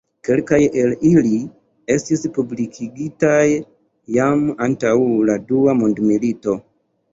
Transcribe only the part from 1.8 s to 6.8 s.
estis publikigitaj jam antaŭ la dua mondmilito.